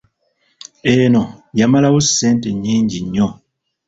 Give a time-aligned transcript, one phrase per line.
[0.95, 1.23] Eno
[1.59, 3.27] yamalawo ssente nnyingi nnyo.